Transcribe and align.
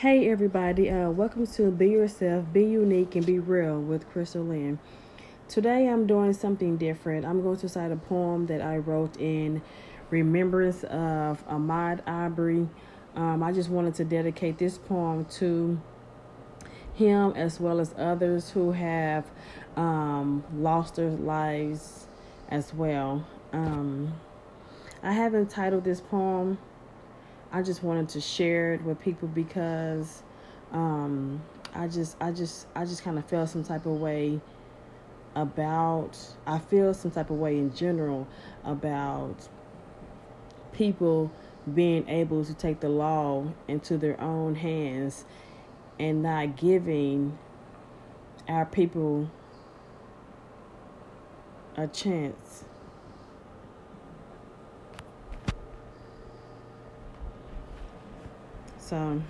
Hey 0.00 0.28
everybody, 0.28 0.90
uh, 0.90 1.08
welcome 1.08 1.46
to 1.46 1.70
Be 1.70 1.88
Yourself, 1.88 2.52
Be 2.52 2.64
Unique, 2.64 3.16
and 3.16 3.24
Be 3.24 3.38
Real 3.38 3.80
with 3.80 4.06
Crystal 4.10 4.44
Lynn. 4.44 4.78
Today 5.48 5.88
I'm 5.88 6.06
doing 6.06 6.34
something 6.34 6.76
different. 6.76 7.24
I'm 7.24 7.40
going 7.40 7.56
to 7.56 7.66
cite 7.66 7.90
a 7.90 7.96
poem 7.96 8.44
that 8.48 8.60
I 8.60 8.76
wrote 8.76 9.16
in 9.18 9.62
remembrance 10.10 10.84
of 10.84 11.42
Ahmaud 11.48 12.02
Arbery. 12.06 12.68
Um, 13.14 13.42
I 13.42 13.52
just 13.52 13.70
wanted 13.70 13.94
to 13.94 14.04
dedicate 14.04 14.58
this 14.58 14.76
poem 14.76 15.24
to 15.36 15.80
him 16.92 17.32
as 17.34 17.58
well 17.58 17.80
as 17.80 17.94
others 17.96 18.50
who 18.50 18.72
have 18.72 19.24
um, 19.76 20.44
lost 20.54 20.96
their 20.96 21.08
lives 21.08 22.06
as 22.50 22.74
well. 22.74 23.26
Um, 23.50 24.12
I 25.02 25.14
have 25.14 25.34
entitled 25.34 25.84
this 25.84 26.02
poem 26.02 26.58
I 27.52 27.62
just 27.62 27.82
wanted 27.82 28.08
to 28.10 28.20
share 28.20 28.74
it 28.74 28.82
with 28.82 29.00
people 29.00 29.28
because 29.28 30.22
um, 30.72 31.42
I 31.74 31.88
just 31.88 32.16
I 32.20 32.32
just 32.32 32.66
I 32.74 32.84
just 32.84 33.02
kind 33.02 33.18
of 33.18 33.24
felt 33.26 33.50
some 33.50 33.64
type 33.64 33.86
of 33.86 34.00
way 34.00 34.40
about 35.34 36.18
I 36.46 36.58
feel 36.58 36.94
some 36.94 37.10
type 37.10 37.30
of 37.30 37.36
way 37.36 37.58
in 37.58 37.74
general 37.74 38.26
about 38.64 39.48
people 40.72 41.30
being 41.72 42.08
able 42.08 42.44
to 42.44 42.54
take 42.54 42.80
the 42.80 42.88
law 42.88 43.46
into 43.68 43.98
their 43.98 44.20
own 44.20 44.54
hands 44.54 45.24
and 45.98 46.22
not 46.22 46.56
giving 46.56 47.38
our 48.48 48.64
people 48.64 49.30
a 51.76 51.86
chance. 51.86 52.64
So, 58.88 59.20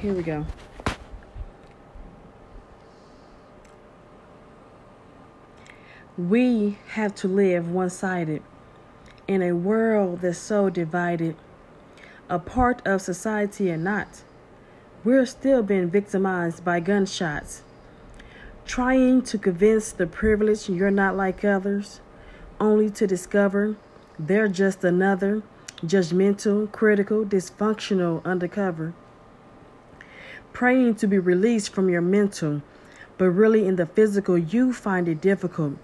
here 0.00 0.12
we 0.12 0.24
go. 0.24 0.44
We 6.18 6.76
have 6.88 7.14
to 7.16 7.28
live 7.28 7.70
one 7.70 7.90
sided 7.90 8.42
in 9.28 9.40
a 9.40 9.52
world 9.52 10.22
that's 10.22 10.36
so 10.36 10.68
divided, 10.68 11.36
a 12.28 12.40
part 12.40 12.84
of 12.84 13.02
society 13.02 13.70
or 13.70 13.76
not. 13.76 14.24
We're 15.04 15.26
still 15.26 15.62
being 15.62 15.88
victimized 15.88 16.64
by 16.64 16.80
gunshots, 16.80 17.62
trying 18.66 19.22
to 19.22 19.38
convince 19.38 19.92
the 19.92 20.08
privileged 20.08 20.68
you're 20.68 20.90
not 20.90 21.16
like 21.16 21.44
others, 21.44 22.00
only 22.58 22.90
to 22.90 23.06
discover 23.06 23.76
they're 24.18 24.48
just 24.48 24.82
another 24.82 25.44
judgmental, 25.84 26.70
critical, 26.70 27.24
dysfunctional, 27.24 28.24
undercover. 28.24 28.92
Praying 30.52 30.96
to 30.96 31.06
be 31.06 31.18
released 31.18 31.72
from 31.72 31.88
your 31.88 32.02
mental, 32.02 32.62
but 33.18 33.30
really 33.30 33.66
in 33.66 33.76
the 33.76 33.86
physical, 33.86 34.36
you 34.36 34.72
find 34.72 35.08
it 35.08 35.20
difficult 35.20 35.78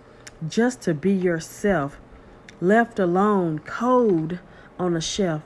just 0.48 0.82
to 0.82 0.94
be 0.94 1.12
yourself, 1.12 1.98
left 2.60 2.98
alone, 2.98 3.58
cold 3.60 4.38
on 4.78 4.96
a 4.96 5.00
shelf. 5.00 5.42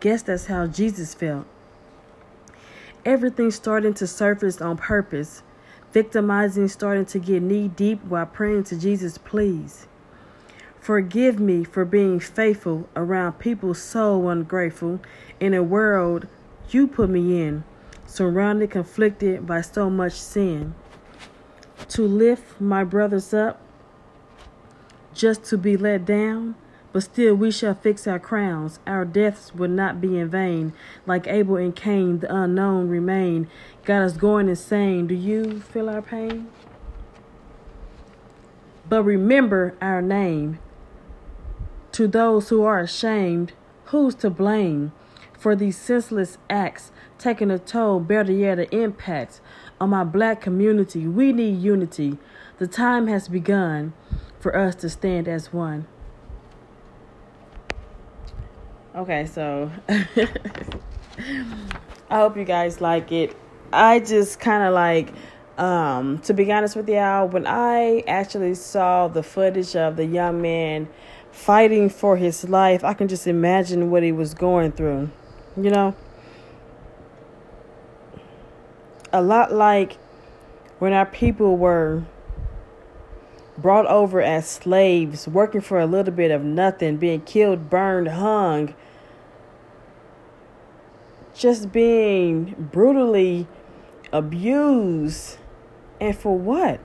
Guess 0.00 0.22
that's 0.22 0.46
how 0.46 0.66
Jesus 0.66 1.14
felt. 1.14 1.46
Everything 3.04 3.50
starting 3.50 3.94
to 3.94 4.06
surface 4.06 4.60
on 4.60 4.76
purpose, 4.76 5.42
victimizing 5.92 6.68
starting 6.68 7.04
to 7.06 7.18
get 7.18 7.42
knee 7.42 7.68
deep 7.68 8.02
while 8.04 8.26
praying 8.26 8.64
to 8.64 8.76
Jesus, 8.76 9.18
please. 9.18 9.86
Forgive 10.84 11.40
me 11.40 11.64
for 11.64 11.86
being 11.86 12.20
faithful 12.20 12.90
around 12.94 13.38
people 13.38 13.72
so 13.72 14.28
ungrateful 14.28 15.00
in 15.40 15.54
a 15.54 15.62
world 15.62 16.28
you 16.68 16.86
put 16.86 17.08
me 17.08 17.40
in, 17.40 17.64
surrounded, 18.04 18.70
conflicted 18.72 19.46
by 19.46 19.62
so 19.62 19.88
much 19.88 20.12
sin. 20.12 20.74
To 21.88 22.06
lift 22.06 22.60
my 22.60 22.84
brothers 22.84 23.32
up, 23.32 23.62
just 25.14 25.42
to 25.44 25.56
be 25.56 25.74
let 25.74 26.04
down, 26.04 26.54
but 26.92 27.04
still 27.04 27.34
we 27.34 27.50
shall 27.50 27.74
fix 27.74 28.06
our 28.06 28.18
crowns. 28.18 28.78
Our 28.86 29.06
deaths 29.06 29.54
will 29.54 29.70
not 29.70 30.02
be 30.02 30.18
in 30.18 30.28
vain. 30.28 30.74
Like 31.06 31.26
Abel 31.26 31.56
and 31.56 31.74
Cain, 31.74 32.18
the 32.18 32.36
unknown 32.36 32.90
remain. 32.90 33.48
Got 33.86 34.02
us 34.02 34.18
going 34.18 34.50
insane. 34.50 35.06
Do 35.06 35.14
you 35.14 35.60
feel 35.60 35.88
our 35.88 36.02
pain? 36.02 36.48
But 38.86 39.02
remember 39.04 39.78
our 39.80 40.02
name. 40.02 40.58
To 41.94 42.08
those 42.08 42.48
who 42.48 42.64
are 42.64 42.80
ashamed, 42.80 43.52
who's 43.84 44.16
to 44.16 44.28
blame 44.28 44.90
for 45.38 45.54
these 45.54 45.78
senseless 45.78 46.38
acts 46.50 46.90
taking 47.18 47.52
a 47.52 47.58
toll, 47.60 48.00
better 48.00 48.32
yet, 48.32 48.56
the 48.56 48.68
impact 48.76 49.40
on 49.80 49.90
my 49.90 50.02
black 50.02 50.40
community? 50.40 51.06
We 51.06 51.32
need 51.32 51.62
unity. 51.62 52.18
The 52.58 52.66
time 52.66 53.06
has 53.06 53.28
begun 53.28 53.92
for 54.40 54.56
us 54.56 54.74
to 54.76 54.90
stand 54.90 55.28
as 55.28 55.52
one. 55.52 55.86
Okay, 58.96 59.26
so 59.26 59.70
I 59.88 60.26
hope 62.10 62.36
you 62.36 62.44
guys 62.44 62.80
like 62.80 63.12
it. 63.12 63.36
I 63.72 64.00
just 64.00 64.40
kind 64.40 64.64
of 64.64 64.74
like, 64.74 65.12
um, 65.58 66.18
to 66.22 66.34
be 66.34 66.50
honest 66.50 66.74
with 66.74 66.88
y'all, 66.88 67.28
when 67.28 67.46
I 67.46 68.02
actually 68.08 68.54
saw 68.54 69.06
the 69.06 69.22
footage 69.22 69.76
of 69.76 69.94
the 69.94 70.06
young 70.06 70.42
man 70.42 70.88
fighting 71.34 71.90
for 71.90 72.16
his 72.16 72.48
life. 72.48 72.84
I 72.84 72.94
can 72.94 73.08
just 73.08 73.26
imagine 73.26 73.90
what 73.90 74.02
he 74.02 74.12
was 74.12 74.32
going 74.34 74.72
through. 74.72 75.10
You 75.56 75.70
know? 75.70 75.96
A 79.12 79.20
lot 79.20 79.52
like 79.52 79.98
when 80.78 80.92
our 80.92 81.04
people 81.04 81.56
were 81.56 82.04
brought 83.58 83.86
over 83.86 84.22
as 84.22 84.48
slaves, 84.48 85.28
working 85.28 85.60
for 85.60 85.78
a 85.78 85.86
little 85.86 86.14
bit 86.14 86.30
of 86.30 86.42
nothing, 86.42 86.96
being 86.96 87.20
killed, 87.20 87.68
burned, 87.68 88.08
hung, 88.08 88.74
just 91.34 91.72
being 91.72 92.68
brutally 92.72 93.46
abused. 94.12 95.38
And 96.00 96.16
for 96.16 96.38
what? 96.38 96.80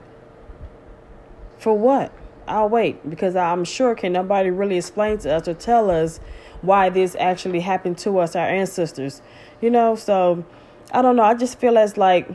For 1.58 1.76
what? 1.76 2.12
I'll 2.46 2.68
wait 2.68 3.08
because 3.08 3.36
I'm 3.36 3.64
sure 3.64 3.94
can 3.94 4.12
nobody 4.12 4.50
really 4.50 4.76
explain 4.76 5.18
to 5.18 5.36
us 5.36 5.48
or 5.48 5.54
tell 5.54 5.90
us 5.90 6.20
why 6.62 6.90
this 6.90 7.16
actually 7.18 7.60
happened 7.60 7.98
to 7.98 8.18
us, 8.18 8.36
our 8.36 8.46
ancestors. 8.46 9.22
You 9.60 9.70
know, 9.70 9.94
so 9.94 10.44
I 10.92 11.02
don't 11.02 11.16
know. 11.16 11.22
I 11.22 11.34
just 11.34 11.58
feel 11.58 11.78
as 11.78 11.96
like 11.96 12.28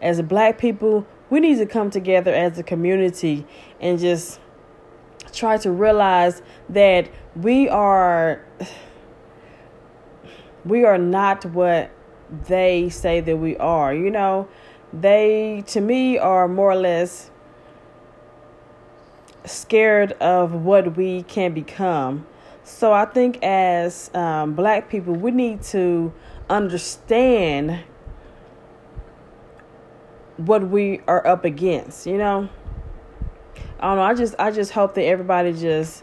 as 0.00 0.20
black 0.22 0.58
people, 0.58 1.06
we 1.30 1.40
need 1.40 1.58
to 1.58 1.66
come 1.66 1.90
together 1.90 2.32
as 2.32 2.58
a 2.58 2.62
community 2.62 3.46
and 3.80 3.98
just 3.98 4.40
try 5.32 5.58
to 5.58 5.70
realize 5.70 6.42
that 6.68 7.08
we 7.34 7.68
are 7.68 8.44
we 10.64 10.84
are 10.84 10.98
not 10.98 11.44
what 11.46 11.90
they 12.48 12.88
say 12.88 13.20
that 13.20 13.36
we 13.36 13.56
are. 13.58 13.94
You 13.94 14.10
know, 14.10 14.48
they 14.92 15.62
to 15.68 15.80
me 15.80 16.18
are 16.18 16.48
more 16.48 16.72
or 16.72 16.76
less 16.76 17.30
scared 19.46 20.12
of 20.12 20.52
what 20.52 20.96
we 20.96 21.22
can 21.22 21.54
become. 21.54 22.26
So 22.64 22.92
I 22.92 23.04
think 23.04 23.42
as 23.42 24.10
um, 24.14 24.54
black 24.54 24.88
people, 24.88 25.14
we 25.14 25.30
need 25.30 25.62
to 25.64 26.12
understand 26.50 27.84
what 30.36 30.68
we 30.68 31.00
are 31.06 31.26
up 31.26 31.44
against, 31.44 32.06
you 32.06 32.18
know? 32.18 32.48
I 33.78 33.88
don't 33.88 33.96
know. 33.96 34.02
I 34.02 34.14
just 34.14 34.34
I 34.38 34.50
just 34.50 34.72
hope 34.72 34.94
that 34.94 35.04
everybody 35.04 35.52
just 35.52 36.02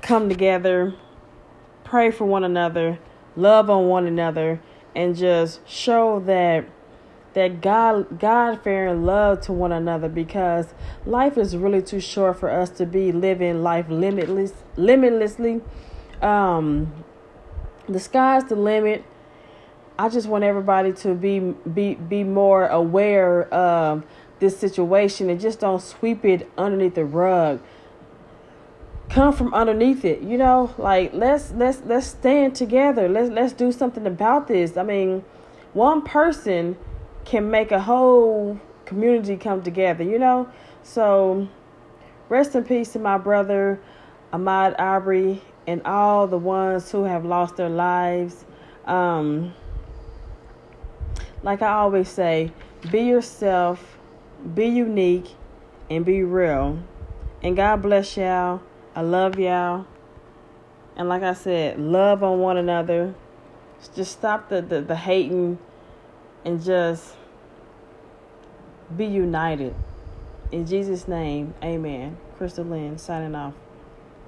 come 0.00 0.28
together, 0.28 0.94
pray 1.84 2.10
for 2.10 2.24
one 2.24 2.44
another, 2.44 2.98
love 3.36 3.70
on 3.70 3.88
one 3.88 4.06
another, 4.06 4.60
and 4.94 5.16
just 5.16 5.66
show 5.68 6.20
that 6.20 6.64
that 7.34 7.60
God 7.60 8.18
God 8.18 8.62
fearing 8.62 9.04
love 9.04 9.40
to 9.42 9.52
one 9.52 9.72
another 9.72 10.08
because 10.08 10.74
life 11.06 11.38
is 11.38 11.56
really 11.56 11.82
too 11.82 12.00
short 12.00 12.38
for 12.38 12.50
us 12.50 12.70
to 12.70 12.86
be 12.86 13.12
living 13.12 13.62
life 13.62 13.86
limitless 13.88 14.52
limitlessly. 14.76 15.60
Um 16.20 16.92
the 17.88 18.00
sky's 18.00 18.44
the 18.44 18.56
limit. 18.56 19.04
I 19.98 20.08
just 20.08 20.26
want 20.26 20.44
everybody 20.44 20.92
to 20.94 21.14
be 21.14 21.40
be 21.40 21.94
be 21.94 22.24
more 22.24 22.66
aware 22.66 23.44
of 23.52 24.04
this 24.40 24.58
situation 24.58 25.30
and 25.30 25.40
just 25.40 25.60
don't 25.60 25.80
sweep 25.80 26.24
it 26.24 26.50
underneath 26.58 26.96
the 26.96 27.04
rug. 27.04 27.60
Come 29.08 29.34
from 29.34 29.52
underneath 29.52 30.04
it, 30.04 30.22
you 30.22 30.38
know, 30.38 30.74
like 30.78 31.12
let's 31.12 31.52
let's 31.52 31.82
let's 31.84 32.06
stand 32.06 32.54
together. 32.54 33.08
Let's 33.08 33.30
let's 33.30 33.52
do 33.52 33.70
something 33.70 34.06
about 34.06 34.48
this. 34.48 34.76
I 34.76 34.82
mean, 34.82 35.24
one 35.72 36.02
person 36.02 36.76
can 37.24 37.50
make 37.50 37.72
a 37.72 37.80
whole 37.80 38.60
community 38.84 39.36
come 39.36 39.62
together, 39.62 40.04
you 40.04 40.18
know? 40.18 40.48
So 40.82 41.48
rest 42.28 42.54
in 42.54 42.64
peace 42.64 42.92
to 42.92 42.98
my 42.98 43.18
brother 43.18 43.80
Ahmaud 44.32 44.74
Arbery 44.78 45.42
and 45.66 45.82
all 45.84 46.26
the 46.26 46.38
ones 46.38 46.90
who 46.90 47.04
have 47.04 47.24
lost 47.24 47.56
their 47.56 47.68
lives. 47.68 48.44
Um, 48.86 49.54
like 51.42 51.62
I 51.62 51.72
always 51.72 52.08
say, 52.08 52.52
be 52.90 53.02
yourself, 53.02 53.98
be 54.54 54.66
unique, 54.66 55.28
and 55.90 56.04
be 56.04 56.22
real. 56.22 56.82
And 57.42 57.56
God 57.56 57.82
bless 57.82 58.16
y'all. 58.16 58.62
I 58.94 59.02
love 59.02 59.38
y'all. 59.38 59.86
And 60.96 61.08
like 61.08 61.22
I 61.22 61.34
said, 61.34 61.78
love 61.78 62.22
on 62.22 62.38
one 62.40 62.56
another. 62.56 63.14
Just 63.94 64.12
stop 64.12 64.48
the, 64.48 64.62
the, 64.62 64.80
the 64.80 64.96
hating 64.96 65.58
and 66.44 66.62
just 66.62 67.14
be 68.96 69.06
united. 69.06 69.74
In 70.50 70.66
Jesus' 70.66 71.08
name, 71.08 71.54
amen. 71.62 72.16
Crystal 72.36 72.64
Lynn 72.64 72.98
signing 72.98 73.34
off. 73.34 73.54